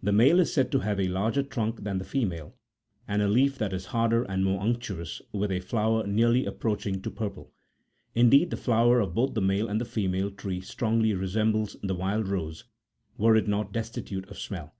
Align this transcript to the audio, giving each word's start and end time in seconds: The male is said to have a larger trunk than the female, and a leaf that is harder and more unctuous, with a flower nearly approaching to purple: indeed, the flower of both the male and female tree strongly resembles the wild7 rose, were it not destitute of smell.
The 0.04 0.12
male 0.12 0.38
is 0.38 0.52
said 0.52 0.70
to 0.72 0.80
have 0.80 1.00
a 1.00 1.08
larger 1.08 1.42
trunk 1.42 1.82
than 1.82 1.96
the 1.96 2.04
female, 2.04 2.54
and 3.08 3.22
a 3.22 3.26
leaf 3.26 3.56
that 3.56 3.72
is 3.72 3.86
harder 3.86 4.22
and 4.22 4.44
more 4.44 4.60
unctuous, 4.60 5.22
with 5.32 5.50
a 5.50 5.60
flower 5.60 6.06
nearly 6.06 6.44
approaching 6.44 7.00
to 7.00 7.10
purple: 7.10 7.54
indeed, 8.14 8.50
the 8.50 8.58
flower 8.58 9.00
of 9.00 9.14
both 9.14 9.32
the 9.32 9.40
male 9.40 9.68
and 9.68 9.88
female 9.88 10.30
tree 10.30 10.60
strongly 10.60 11.14
resembles 11.14 11.76
the 11.82 11.96
wild7 11.96 12.28
rose, 12.28 12.64
were 13.16 13.34
it 13.34 13.48
not 13.48 13.72
destitute 13.72 14.28
of 14.28 14.38
smell. 14.38 14.74